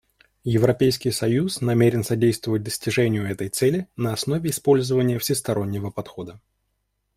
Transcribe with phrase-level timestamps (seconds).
[0.49, 6.39] Европейский союз намерен содействовать достижению этой цели на основе использования всестороннего подхода.